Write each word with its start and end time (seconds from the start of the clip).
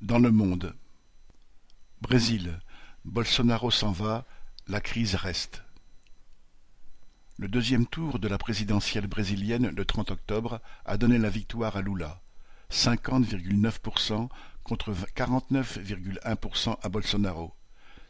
Dans 0.00 0.20
le 0.20 0.30
monde. 0.30 0.76
Brésil. 2.00 2.60
Bolsonaro 3.04 3.72
s'en 3.72 3.90
va, 3.90 4.24
la 4.68 4.80
crise 4.80 5.16
reste. 5.16 5.64
Le 7.38 7.48
deuxième 7.48 7.86
tour 7.86 8.20
de 8.20 8.28
la 8.28 8.38
présidentielle 8.38 9.08
brésilienne 9.08 9.72
le 9.74 9.84
30 9.84 10.12
octobre 10.12 10.60
a 10.84 10.96
donné 10.96 11.18
la 11.18 11.28
victoire 11.28 11.76
à 11.76 11.82
Lula, 11.82 12.22
50,9% 12.70 14.28
contre 14.62 14.92
49,1% 14.92 16.76
à 16.80 16.88
Bolsonaro. 16.88 17.52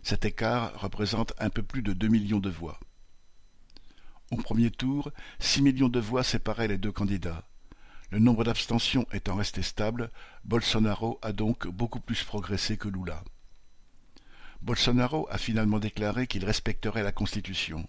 Cet 0.02 0.26
écart 0.26 0.78
représente 0.78 1.32
un 1.38 1.48
peu 1.48 1.62
plus 1.62 1.80
de 1.80 1.94
deux 1.94 2.08
millions 2.08 2.40
de 2.40 2.50
voix. 2.50 2.78
Au 4.30 4.36
premier 4.36 4.70
tour, 4.70 5.10
six 5.38 5.62
millions 5.62 5.88
de 5.88 6.00
voix 6.00 6.24
séparaient 6.24 6.68
les 6.68 6.78
deux 6.78 6.92
candidats. 6.92 7.48
Le 8.12 8.18
nombre 8.18 8.44
d'abstentions 8.44 9.06
étant 9.14 9.36
resté 9.36 9.62
stable, 9.62 10.10
Bolsonaro 10.44 11.18
a 11.22 11.32
donc 11.32 11.66
beaucoup 11.66 11.98
plus 11.98 12.22
progressé 12.24 12.76
que 12.76 12.88
Lula. 12.88 13.24
Bolsonaro 14.60 15.26
a 15.30 15.38
finalement 15.38 15.78
déclaré 15.78 16.26
qu'il 16.26 16.44
respecterait 16.44 17.04
la 17.04 17.12
Constitution. 17.12 17.88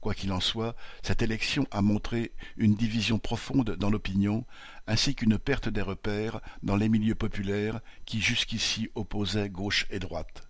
Quoi 0.00 0.14
qu'il 0.14 0.32
en 0.32 0.40
soit, 0.40 0.74
cette 1.04 1.22
élection 1.22 1.64
a 1.70 1.80
montré 1.80 2.32
une 2.56 2.74
division 2.74 3.20
profonde 3.20 3.76
dans 3.76 3.88
l'opinion, 3.88 4.44
ainsi 4.88 5.14
qu'une 5.14 5.38
perte 5.38 5.68
des 5.68 5.80
repères 5.80 6.40
dans 6.64 6.74
les 6.74 6.88
milieux 6.88 7.14
populaires 7.14 7.80
qui 8.04 8.20
jusqu'ici 8.20 8.90
opposaient 8.96 9.48
gauche 9.48 9.86
et 9.90 10.00
droite. 10.00 10.42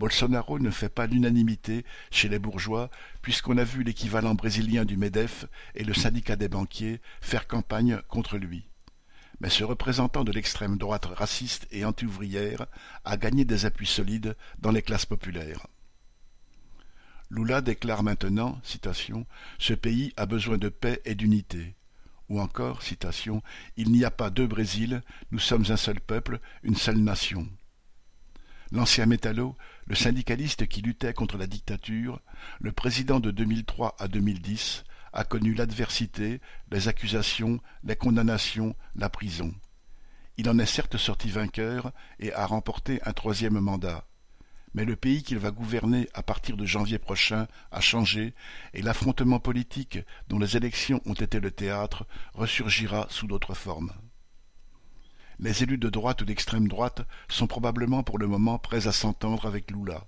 Bolsonaro 0.00 0.58
ne 0.58 0.70
fait 0.70 0.88
pas 0.88 1.06
l'unanimité 1.06 1.84
chez 2.10 2.30
les 2.30 2.38
bourgeois, 2.38 2.88
puisqu'on 3.20 3.58
a 3.58 3.64
vu 3.64 3.82
l'équivalent 3.82 4.34
brésilien 4.34 4.86
du 4.86 4.96
MEDEF 4.96 5.44
et 5.74 5.84
le 5.84 5.92
syndicat 5.92 6.36
des 6.36 6.48
banquiers 6.48 7.02
faire 7.20 7.46
campagne 7.46 8.00
contre 8.08 8.38
lui. 8.38 8.66
Mais 9.40 9.50
ce 9.50 9.62
représentant 9.62 10.24
de 10.24 10.32
l'extrême 10.32 10.78
droite 10.78 11.04
raciste 11.04 11.68
et 11.70 11.84
anti-ouvrière 11.84 12.64
a 13.04 13.18
gagné 13.18 13.44
des 13.44 13.66
appuis 13.66 13.86
solides 13.86 14.36
dans 14.58 14.70
les 14.70 14.80
classes 14.80 15.04
populaires. 15.04 15.66
Lula 17.28 17.60
déclare 17.60 18.02
maintenant, 18.02 18.58
citation, 18.62 19.26
Ce 19.58 19.74
pays 19.74 20.14
a 20.16 20.24
besoin 20.24 20.56
de 20.56 20.70
paix 20.70 21.02
et 21.04 21.14
d'unité. 21.14 21.74
Ou 22.30 22.40
encore, 22.40 22.80
citation, 22.80 23.42
Il 23.76 23.92
n'y 23.92 24.06
a 24.06 24.10
pas 24.10 24.30
deux 24.30 24.46
Brésil, 24.46 25.02
nous 25.30 25.38
sommes 25.38 25.66
un 25.68 25.76
seul 25.76 26.00
peuple, 26.00 26.40
une 26.62 26.76
seule 26.76 27.00
nation. 27.00 27.46
L'ancien 28.72 29.06
métallo, 29.06 29.56
le 29.86 29.96
syndicaliste 29.96 30.68
qui 30.68 30.80
luttait 30.80 31.12
contre 31.12 31.36
la 31.36 31.48
dictature, 31.48 32.20
le 32.60 32.70
président 32.70 33.18
de 33.18 33.32
2003 33.32 33.96
à 33.98 34.06
2010, 34.06 34.84
a 35.12 35.24
connu 35.24 35.54
l'adversité, 35.54 36.40
les 36.70 36.86
accusations, 36.86 37.60
les 37.82 37.96
condamnations, 37.96 38.76
la 38.94 39.08
prison. 39.08 39.52
Il 40.36 40.48
en 40.48 40.58
est 40.60 40.66
certes 40.66 40.96
sorti 40.96 41.30
vainqueur 41.30 41.92
et 42.20 42.32
a 42.32 42.46
remporté 42.46 43.00
un 43.04 43.12
troisième 43.12 43.58
mandat. 43.58 44.06
Mais 44.72 44.84
le 44.84 44.94
pays 44.94 45.24
qu'il 45.24 45.38
va 45.38 45.50
gouverner 45.50 46.08
à 46.14 46.22
partir 46.22 46.56
de 46.56 46.64
janvier 46.64 46.98
prochain 46.98 47.48
a 47.72 47.80
changé 47.80 48.34
et 48.72 48.82
l'affrontement 48.82 49.40
politique 49.40 49.98
dont 50.28 50.38
les 50.38 50.56
élections 50.56 51.00
ont 51.06 51.14
été 51.14 51.40
le 51.40 51.50
théâtre 51.50 52.06
ressurgira 52.34 53.08
sous 53.10 53.26
d'autres 53.26 53.54
formes. 53.54 53.92
Les 55.42 55.62
élus 55.62 55.78
de 55.78 55.88
droite 55.88 56.20
ou 56.20 56.26
d'extrême 56.26 56.68
droite 56.68 57.00
sont 57.30 57.46
probablement 57.46 58.02
pour 58.02 58.18
le 58.18 58.26
moment 58.26 58.58
prêts 58.58 58.86
à 58.86 58.92
s'entendre 58.92 59.46
avec 59.46 59.70
Lula. 59.70 60.06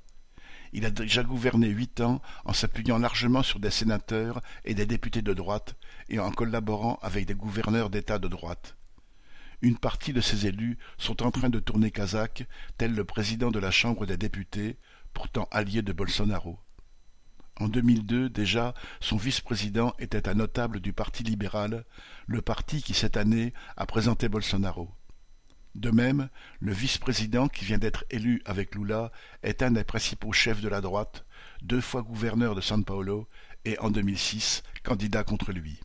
Il 0.74 0.84
a 0.84 0.90
déjà 0.90 1.22
gouverné 1.22 1.68
huit 1.68 2.02
ans 2.02 2.20
en 2.44 2.52
s'appuyant 2.52 2.98
largement 2.98 3.42
sur 3.42 3.58
des 3.58 3.70
sénateurs 3.70 4.42
et 4.66 4.74
des 4.74 4.84
députés 4.84 5.22
de 5.22 5.32
droite 5.32 5.74
et 6.10 6.18
en 6.18 6.30
collaborant 6.32 6.98
avec 7.00 7.24
des 7.24 7.34
gouverneurs 7.34 7.88
d'État 7.88 8.18
de 8.18 8.28
droite. 8.28 8.76
Une 9.62 9.78
partie 9.78 10.12
de 10.12 10.20
ces 10.20 10.46
élus 10.46 10.76
sont 10.98 11.22
en 11.22 11.30
train 11.30 11.48
de 11.48 11.60
tourner 11.60 11.90
kazakh, 11.90 12.46
tel 12.76 12.94
le 12.94 13.04
président 13.04 13.50
de 13.50 13.58
la 13.58 13.70
Chambre 13.70 14.04
des 14.04 14.18
députés, 14.18 14.76
pourtant 15.14 15.48
allié 15.50 15.80
de 15.80 15.94
Bolsonaro. 15.94 16.58
En 17.56 17.68
2002, 17.68 18.28
déjà, 18.28 18.74
son 19.00 19.16
vice-président 19.16 19.94
était 19.98 20.28
un 20.28 20.34
notable 20.34 20.80
du 20.80 20.92
Parti 20.92 21.22
libéral, 21.22 21.86
le 22.26 22.42
parti 22.42 22.82
qui 22.82 22.92
cette 22.92 23.16
année 23.16 23.54
a 23.78 23.86
présenté 23.86 24.28
Bolsonaro. 24.28 24.90
De 25.74 25.90
même, 25.90 26.28
le 26.60 26.72
vice-président 26.72 27.48
qui 27.48 27.64
vient 27.64 27.78
d'être 27.78 28.04
élu 28.10 28.42
avec 28.44 28.74
Lula 28.74 29.10
est 29.42 29.62
un 29.62 29.70
des 29.70 29.84
principaux 29.84 30.32
chefs 30.32 30.60
de 30.60 30.68
la 30.68 30.80
droite, 30.80 31.24
deux 31.62 31.80
fois 31.80 32.02
gouverneur 32.02 32.54
de 32.54 32.60
São 32.60 32.84
Paulo 32.84 33.26
et 33.64 33.78
en 33.78 33.90
2006 33.90 34.62
candidat 34.82 35.24
contre 35.24 35.52
lui. 35.52 35.80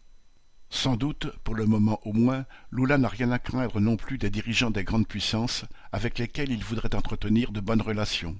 Sans 0.69 0.97
doute, 0.97 1.31
pour 1.45 1.55
le 1.55 1.65
moment 1.65 1.99
au 2.03 2.11
moins, 2.11 2.45
Lula 2.71 2.97
n'a 2.97 3.07
rien 3.07 3.31
à 3.31 3.39
craindre 3.39 3.79
non 3.79 3.95
plus 3.95 4.17
des 4.17 4.29
dirigeants 4.29 4.71
des 4.71 4.83
grandes 4.83 5.07
puissances 5.07 5.63
avec 5.93 6.19
lesquels 6.19 6.51
il 6.51 6.63
voudrait 6.63 6.93
entretenir 6.93 7.53
de 7.53 7.61
bonnes 7.61 7.81
relations. 7.81 8.37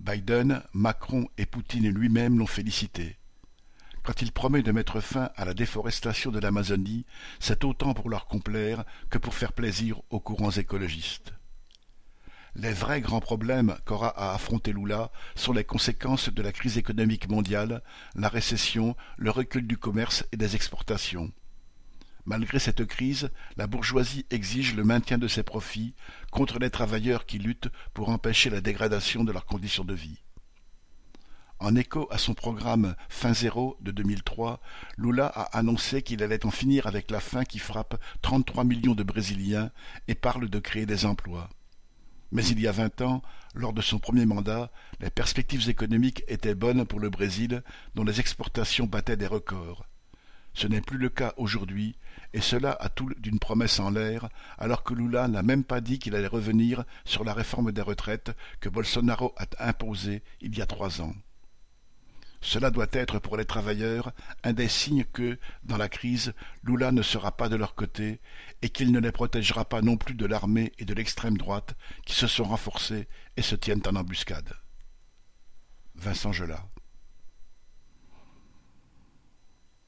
Biden, 0.00 0.62
Macron 0.72 1.28
et 1.38 1.46
Poutine 1.46 1.88
lui-même 1.88 2.38
l'ont 2.38 2.46
félicité. 2.46 3.16
Quand 4.02 4.20
il 4.20 4.32
promet 4.32 4.62
de 4.62 4.72
mettre 4.72 5.00
fin 5.00 5.30
à 5.36 5.44
la 5.44 5.54
déforestation 5.54 6.32
de 6.32 6.40
l'Amazonie, 6.40 7.06
c'est 7.38 7.64
autant 7.64 7.94
pour 7.94 8.10
leur 8.10 8.26
complaire 8.26 8.84
que 9.10 9.18
pour 9.18 9.34
faire 9.34 9.52
plaisir 9.52 10.00
aux 10.10 10.18
courants 10.18 10.50
écologistes. 10.50 11.34
Les 12.54 12.72
vrais 12.72 13.00
grands 13.00 13.20
problèmes 13.20 13.76
qu'aura 13.86 14.08
à 14.08 14.34
affronter 14.34 14.72
Lula 14.72 15.10
sont 15.36 15.52
les 15.52 15.64
conséquences 15.64 16.28
de 16.28 16.42
la 16.42 16.52
crise 16.52 16.78
économique 16.78 17.28
mondiale, 17.28 17.82
la 18.14 18.28
récession, 18.28 18.96
le 19.16 19.30
recul 19.30 19.66
du 19.66 19.78
commerce 19.78 20.24
et 20.32 20.36
des 20.36 20.54
exportations. 20.56 21.32
Malgré 22.24 22.58
cette 22.58 22.84
crise, 22.84 23.30
la 23.56 23.66
bourgeoisie 23.66 24.26
exige 24.30 24.74
le 24.74 24.84
maintien 24.84 25.16
de 25.16 25.28
ses 25.28 25.42
profits 25.42 25.94
contre 26.30 26.58
les 26.58 26.70
travailleurs 26.70 27.24
qui 27.24 27.38
luttent 27.38 27.70
pour 27.94 28.10
empêcher 28.10 28.50
la 28.50 28.60
dégradation 28.60 29.24
de 29.24 29.32
leurs 29.32 29.46
conditions 29.46 29.84
de 29.84 29.94
vie. 29.94 30.20
En 31.62 31.76
écho 31.76 32.08
à 32.10 32.18
son 32.18 32.34
programme 32.34 32.96
Fin 33.08 33.32
zéro 33.32 33.76
de 33.82 33.92
2003, 33.92 34.60
Lula 34.98 35.26
a 35.28 35.56
annoncé 35.56 36.02
qu'il 36.02 36.24
allait 36.24 36.44
en 36.44 36.50
finir 36.50 36.88
avec 36.88 37.08
la 37.08 37.20
faim 37.20 37.44
qui 37.44 37.60
frappe 37.60 38.02
33 38.22 38.64
millions 38.64 38.96
de 38.96 39.04
Brésiliens 39.04 39.70
et 40.08 40.16
parle 40.16 40.48
de 40.48 40.58
créer 40.58 40.86
des 40.86 41.06
emplois. 41.06 41.48
Mais 42.32 42.44
il 42.44 42.58
y 42.58 42.66
a 42.66 42.72
vingt 42.72 43.00
ans, 43.00 43.22
lors 43.54 43.72
de 43.72 43.80
son 43.80 44.00
premier 44.00 44.26
mandat, 44.26 44.72
les 44.98 45.10
perspectives 45.10 45.68
économiques 45.68 46.24
étaient 46.26 46.56
bonnes 46.56 46.84
pour 46.84 46.98
le 46.98 47.10
Brésil, 47.10 47.62
dont 47.94 48.02
les 48.02 48.18
exportations 48.18 48.86
battaient 48.86 49.16
des 49.16 49.28
records. 49.28 49.86
Ce 50.54 50.66
n'est 50.66 50.80
plus 50.80 50.98
le 50.98 51.10
cas 51.10 51.32
aujourd'hui, 51.36 51.94
et 52.34 52.40
cela 52.40 52.76
a 52.80 52.88
tout 52.88 53.08
d'une 53.18 53.38
promesse 53.38 53.78
en 53.78 53.90
l'air, 53.90 54.30
alors 54.58 54.82
que 54.82 54.94
Lula 54.94 55.28
n'a 55.28 55.44
même 55.44 55.62
pas 55.62 55.80
dit 55.80 56.00
qu'il 56.00 56.16
allait 56.16 56.26
revenir 56.26 56.82
sur 57.04 57.22
la 57.22 57.34
réforme 57.34 57.70
des 57.70 57.82
retraites 57.82 58.32
que 58.58 58.68
Bolsonaro 58.68 59.32
a 59.36 59.46
imposée 59.68 60.24
il 60.40 60.58
y 60.58 60.60
a 60.60 60.66
trois 60.66 61.00
ans. 61.00 61.14
Cela 62.42 62.70
doit 62.70 62.88
être 62.92 63.20
pour 63.20 63.36
les 63.36 63.44
travailleurs 63.44 64.12
un 64.42 64.52
des 64.52 64.68
signes 64.68 65.04
que, 65.04 65.38
dans 65.62 65.76
la 65.76 65.88
crise, 65.88 66.34
Lula 66.64 66.90
ne 66.90 67.02
sera 67.02 67.36
pas 67.36 67.48
de 67.48 67.56
leur 67.56 67.76
côté 67.76 68.20
et 68.62 68.68
qu'il 68.68 68.90
ne 68.90 68.98
les 68.98 69.12
protégera 69.12 69.64
pas 69.64 69.80
non 69.80 69.96
plus 69.96 70.14
de 70.14 70.26
l'armée 70.26 70.72
et 70.78 70.84
de 70.84 70.92
l'extrême 70.92 71.38
droite 71.38 71.76
qui 72.04 72.14
se 72.14 72.26
sont 72.26 72.44
renforcés 72.44 73.08
et 73.36 73.42
se 73.42 73.54
tiennent 73.54 73.82
en 73.86 73.94
embuscade. 73.94 74.54
Vincent 75.94 76.32
Gelat 76.32 76.66